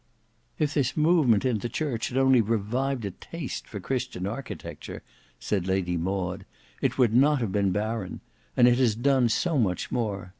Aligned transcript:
"If 0.57 0.73
this 0.73 0.97
movement 0.97 1.45
in 1.45 1.59
the 1.59 1.69
church 1.69 2.07
had 2.07 2.17
only 2.17 2.41
revived 2.41 3.05
a 3.05 3.11
taste 3.11 3.67
for 3.67 3.79
Christian 3.79 4.25
architecture," 4.25 5.03
said 5.39 5.67
Lady 5.67 5.95
Maud, 5.95 6.43
"it 6.81 6.97
would 6.97 7.13
not 7.13 7.39
have 7.39 7.51
been 7.51 7.69
barren, 7.71 8.19
and 8.57 8.67
it 8.67 8.79
has 8.79 8.95
done 8.95 9.29
so 9.29 9.59
much 9.59 9.91
more! 9.91 10.29